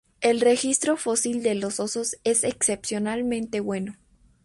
El 0.19 0.41
registro 0.41 0.97
fósil 0.97 1.43
de 1.43 1.53
los 1.53 1.79
osos 1.79 2.15
es 2.23 2.43
excepcionalmente 2.43 3.59
bueno. 3.59 3.97